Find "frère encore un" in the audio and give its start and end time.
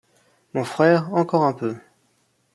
0.63-1.53